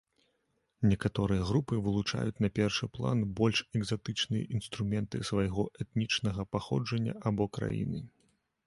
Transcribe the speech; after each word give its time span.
Некаторыя 0.93 1.43
групы 1.49 1.81
вылучаюць 1.87 2.41
на 2.45 2.49
першы 2.61 2.89
план 2.95 3.23
больш 3.41 3.63
экзатычныя 3.81 4.49
інструменты 4.61 5.23
свайго 5.31 5.69
этнічнага 5.87 6.41
паходжання 6.57 7.13
або 7.31 7.51
краіны. 7.61 7.99